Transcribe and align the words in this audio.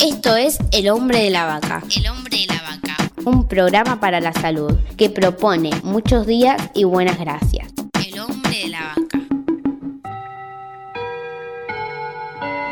Esto 0.00 0.36
es 0.36 0.58
El 0.70 0.90
hombre 0.90 1.22
de 1.22 1.30
la 1.30 1.46
vaca. 1.46 1.82
El 1.96 2.08
hombre 2.08 2.38
de 2.38 2.46
la 2.46 2.60
vaca. 2.62 3.10
Un 3.24 3.46
programa 3.46 4.00
para 4.00 4.20
la 4.20 4.32
salud 4.32 4.72
que 4.96 5.08
propone 5.08 5.70
muchos 5.82 6.26
días 6.26 6.60
y 6.74 6.84
buenas 6.84 7.18
gracias. 7.18 7.72
El 8.06 8.20
hombre 8.20 8.58
de 8.64 8.68
la 8.68 8.80
vaca. 8.80 9.18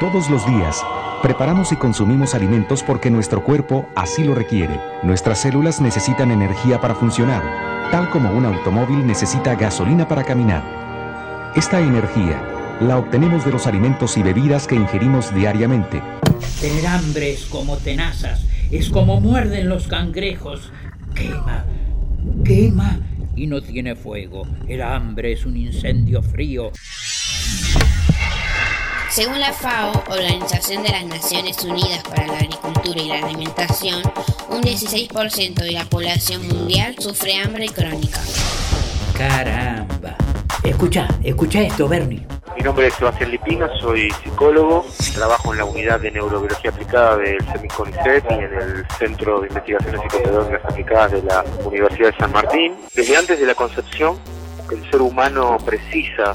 Todos 0.00 0.30
los 0.30 0.46
días, 0.46 0.82
preparamos 1.22 1.72
y 1.72 1.76
consumimos 1.76 2.34
alimentos 2.34 2.82
porque 2.82 3.10
nuestro 3.10 3.44
cuerpo 3.44 3.86
así 3.96 4.24
lo 4.24 4.34
requiere. 4.34 4.80
Nuestras 5.02 5.40
células 5.40 5.80
necesitan 5.80 6.30
energía 6.30 6.80
para 6.80 6.94
funcionar, 6.94 7.90
tal 7.90 8.08
como 8.10 8.30
un 8.30 8.46
automóvil 8.46 9.06
necesita 9.06 9.54
gasolina 9.54 10.06
para 10.06 10.24
caminar. 10.24 11.52
Esta 11.56 11.80
energía 11.80 12.47
la 12.80 12.98
obtenemos 12.98 13.44
de 13.44 13.50
los 13.50 13.66
alimentos 13.66 14.16
y 14.16 14.22
bebidas 14.22 14.66
que 14.66 14.76
ingerimos 14.76 15.34
diariamente. 15.34 16.00
Tener 16.60 16.86
hambre 16.86 17.32
es 17.32 17.44
como 17.46 17.76
tenazas, 17.76 18.44
es 18.70 18.88
como 18.88 19.20
muerden 19.20 19.68
los 19.68 19.88
cangrejos. 19.88 20.70
Quema, 21.14 21.64
quema 22.44 23.00
y 23.34 23.46
no 23.46 23.60
tiene 23.60 23.96
fuego. 23.96 24.46
El 24.68 24.82
hambre 24.82 25.32
es 25.32 25.44
un 25.44 25.56
incendio 25.56 26.22
frío. 26.22 26.70
Según 29.10 29.40
la 29.40 29.52
FAO, 29.52 30.04
Organización 30.10 30.84
de 30.84 30.90
las 30.90 31.04
Naciones 31.04 31.64
Unidas 31.64 32.02
para 32.04 32.26
la 32.28 32.38
Agricultura 32.38 33.02
y 33.02 33.08
la 33.08 33.26
Alimentación, 33.26 34.02
un 34.50 34.62
16% 34.62 35.54
de 35.54 35.72
la 35.72 35.84
población 35.86 36.46
mundial 36.46 36.94
sufre 36.98 37.34
hambre 37.34 37.66
crónica. 37.68 38.20
Caramba. 39.16 40.16
Escucha, 40.62 41.08
escucha 41.24 41.62
esto, 41.62 41.88
Bernie. 41.88 42.37
Mi 42.58 42.64
nombre 42.64 42.88
es 42.88 42.94
Sebastián 42.94 43.30
Lipina, 43.30 43.70
soy 43.80 44.10
psicólogo, 44.10 44.84
trabajo 45.14 45.52
en 45.52 45.58
la 45.58 45.64
unidad 45.64 46.00
de 46.00 46.10
neurobiología 46.10 46.72
aplicada 46.72 47.16
del 47.16 47.40
CEMICONICET 47.52 48.24
y 48.32 48.34
en 48.34 48.52
el 48.52 48.86
Centro 48.98 49.40
de 49.40 49.46
Investigaciones 49.46 50.00
Psicopedagógicas 50.00 50.64
Aplicadas 50.64 51.12
de 51.12 51.22
la 51.22 51.44
Universidad 51.64 52.10
de 52.10 52.16
San 52.18 52.32
Martín. 52.32 52.74
Desde 52.92 53.16
antes 53.16 53.38
de 53.38 53.46
la 53.46 53.54
concepción, 53.54 54.18
el 54.72 54.90
ser 54.90 55.00
humano 55.00 55.56
precisa 55.64 56.34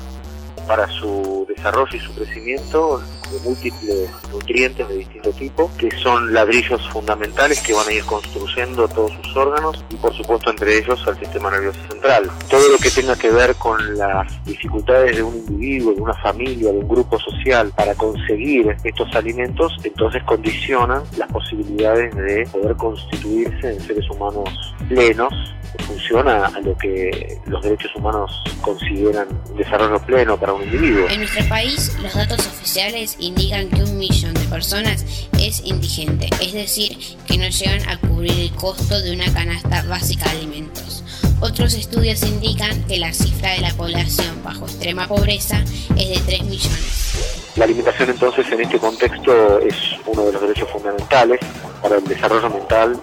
para 0.65 0.87
su 0.87 1.45
desarrollo 1.53 1.93
y 1.93 1.99
su 1.99 2.15
crecimiento 2.15 3.03
de 3.33 3.39
múltiples 3.39 4.09
nutrientes 4.31 4.87
de 4.87 4.97
distinto 4.97 5.31
tipo, 5.31 5.71
que 5.77 5.89
son 5.97 6.33
ladrillos 6.33 6.81
fundamentales 6.89 7.61
que 7.61 7.73
van 7.73 7.87
a 7.87 7.91
ir 7.91 8.03
construyendo 8.05 8.87
todos 8.87 9.11
sus 9.21 9.35
órganos 9.35 9.83
y 9.89 9.95
por 9.95 10.13
supuesto 10.15 10.49
entre 10.49 10.77
ellos 10.77 11.05
al 11.07 11.19
sistema 11.19 11.51
nervioso 11.51 11.79
central. 11.89 12.29
Todo 12.49 12.69
lo 12.69 12.77
que 12.77 12.89
tenga 12.89 13.15
que 13.15 13.31
ver 13.31 13.55
con 13.55 13.97
las 13.97 14.45
dificultades 14.45 15.17
de 15.17 15.23
un 15.23 15.35
individuo, 15.35 15.93
de 15.93 16.01
una 16.01 16.15
familia, 16.15 16.71
de 16.71 16.77
un 16.77 16.87
grupo 16.87 17.19
social 17.19 17.71
para 17.75 17.95
conseguir 17.95 18.75
estos 18.83 19.13
alimentos, 19.15 19.73
entonces 19.83 20.23
condicionan 20.23 21.03
las 21.17 21.31
posibilidades 21.31 22.15
de 22.15 22.47
poder 22.51 22.75
constituirse 22.75 23.73
en 23.73 23.81
seres 23.81 24.09
humanos 24.09 24.49
plenos 24.87 25.33
funciona 25.79 26.45
a 26.45 26.59
lo 26.61 26.77
que 26.77 27.39
los 27.47 27.61
derechos 27.63 27.91
humanos 27.95 28.43
consideran 28.61 29.27
desarrollo 29.57 29.99
pleno 30.05 30.37
para 30.37 30.53
un 30.53 30.63
individuo. 30.63 31.07
En 31.09 31.19
nuestro 31.19 31.47
país, 31.47 31.95
los 32.01 32.13
datos 32.13 32.45
oficiales 32.47 33.15
indican 33.23 33.69
que 33.69 33.83
un 33.83 33.97
millón 33.97 34.33
de 34.33 34.45
personas 34.45 35.05
es 35.39 35.61
indigente, 35.65 36.29
es 36.41 36.53
decir, 36.53 36.97
que 37.25 37.37
no 37.37 37.47
llegan 37.47 37.87
a 37.89 37.97
cubrir 37.99 38.39
el 38.39 38.51
costo 38.51 39.01
de 39.01 39.13
una 39.13 39.31
canasta 39.33 39.83
básica 39.83 40.25
de 40.25 40.37
alimentos. 40.37 41.03
Otros 41.39 41.73
estudios 41.73 42.23
indican 42.23 42.83
que 42.85 42.97
la 42.97 43.13
cifra 43.13 43.51
de 43.51 43.59
la 43.59 43.73
población 43.73 44.41
bajo 44.43 44.65
extrema 44.65 45.07
pobreza 45.07 45.61
es 45.97 46.09
de 46.09 46.21
3 46.25 46.43
millones. 46.43 47.53
La 47.55 47.65
alimentación 47.65 48.09
entonces 48.09 48.45
en 48.51 48.61
este 48.61 48.79
contexto 48.79 49.59
es 49.59 49.75
uno 50.05 50.25
de 50.25 50.31
los 50.31 50.41
derechos 50.41 50.69
fundamentales 50.69 51.39
para 51.81 51.97
el 51.97 52.03
desarrollo 52.05 52.49
mental, 52.49 52.99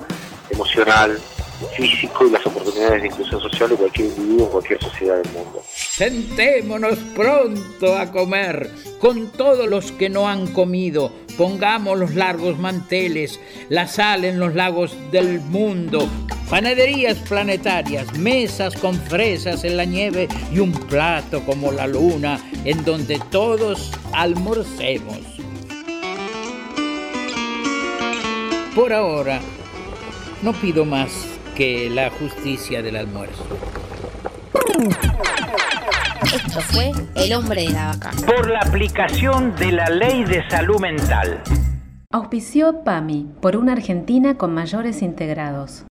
emocional, 0.50 1.18
físico 1.68 2.26
y 2.26 2.30
las 2.30 2.46
oportunidades 2.46 3.02
de 3.02 3.08
inclusión 3.08 3.40
social 3.40 3.70
de 3.70 3.76
cualquier 3.76 4.08
individuo 4.08 4.46
en 4.46 4.52
cualquier 4.52 4.82
sociedad 4.82 5.22
del 5.22 5.32
mundo. 5.32 5.62
Sentémonos 5.66 6.98
pronto 7.14 7.96
a 7.96 8.10
comer 8.10 8.70
con 8.98 9.28
todos 9.28 9.68
los 9.68 9.92
que 9.92 10.08
no 10.08 10.28
han 10.28 10.46
comido. 10.48 11.12
Pongamos 11.36 11.98
los 11.98 12.14
largos 12.14 12.58
manteles, 12.58 13.40
la 13.68 13.86
sal 13.86 14.24
en 14.24 14.38
los 14.38 14.54
lagos 14.54 14.94
del 15.10 15.40
mundo, 15.40 16.06
panaderías 16.50 17.16
planetarias, 17.18 18.12
mesas 18.18 18.74
con 18.76 18.94
fresas 18.94 19.64
en 19.64 19.76
la 19.76 19.84
nieve 19.84 20.28
y 20.52 20.58
un 20.58 20.72
plato 20.72 21.42
como 21.44 21.72
la 21.72 21.86
luna 21.86 22.40
en 22.64 22.84
donde 22.84 23.20
todos 23.30 23.90
almorcemos. 24.12 25.18
Por 28.74 28.92
ahora, 28.92 29.40
no 30.42 30.52
pido 30.52 30.84
más 30.84 31.29
que 31.60 31.90
la 31.90 32.08
justicia 32.08 32.80
del 32.80 32.96
almuerzo. 32.96 33.44
Esto 36.34 36.60
fue 36.62 36.90
El 37.14 37.34
hombre 37.34 37.64
de 37.64 37.68
la 37.68 37.88
vaca. 37.88 38.12
Por 38.24 38.48
la 38.48 38.60
aplicación 38.60 39.54
de 39.56 39.70
la 39.70 39.90
ley 39.90 40.24
de 40.24 40.42
salud 40.48 40.80
mental. 40.80 41.42
Auspició 42.10 42.82
PAMI 42.82 43.26
por 43.42 43.58
una 43.58 43.72
Argentina 43.72 44.38
con 44.38 44.54
mayores 44.54 45.02
integrados. 45.02 45.84